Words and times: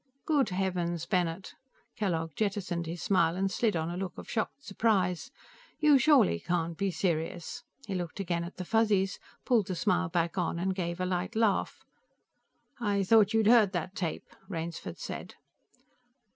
"Good 0.25 0.49
heavens, 0.49 1.05
Bennett!" 1.05 1.53
Kellogg 1.95 2.31
jettisoned 2.35 2.87
his 2.87 3.03
smile 3.03 3.35
and 3.35 3.51
slid 3.51 3.75
on 3.75 3.91
a 3.91 3.97
look 3.97 4.17
of 4.17 4.27
shocked 4.27 4.63
surprise. 4.63 5.29
"You 5.79 5.99
surely 5.99 6.39
can't 6.39 6.75
be 6.75 6.89
serious?" 6.89 7.63
He 7.85 7.93
looked 7.93 8.19
again 8.19 8.43
at 8.43 8.57
the 8.57 8.65
Fuzzies, 8.65 9.19
pulled 9.45 9.67
the 9.67 9.75
smile 9.75 10.09
back 10.09 10.39
on 10.39 10.57
and 10.57 10.73
gave 10.73 10.99
a 10.99 11.05
light 11.05 11.35
laugh. 11.35 11.83
"I 12.79 13.03
thought 13.03 13.35
you'd 13.35 13.45
heard 13.45 13.73
that 13.73 13.93
tape," 13.93 14.27
Rainsford 14.47 14.97
said. 14.97 15.35